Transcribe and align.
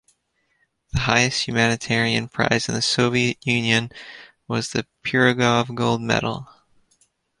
The 0.93 1.01
highest 1.01 1.47
humanitarian 1.47 2.27
prize 2.27 2.67
in 2.67 2.73
the 2.73 2.81
Soviet 2.81 3.37
Union 3.45 3.91
was 4.47 4.71
the 4.71 4.87
Pirogov 5.03 5.75
Gold 5.75 6.01
Medal. 6.01 6.47